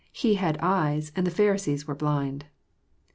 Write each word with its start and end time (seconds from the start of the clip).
He 0.11 0.33
had 0.33 0.57
eyes, 0.63 1.11
and 1.15 1.27
the 1.27 1.29
Pharisees 1.29 1.87
were 1.87 1.93
blind. 1.93 2.45